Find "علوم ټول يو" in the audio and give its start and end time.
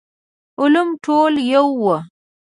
0.61-1.65